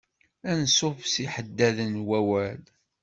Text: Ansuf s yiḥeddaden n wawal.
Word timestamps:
Ansuf 0.51 0.99
s 1.13 1.15
yiḥeddaden 1.23 1.93
n 1.99 2.03
wawal. 2.07 2.61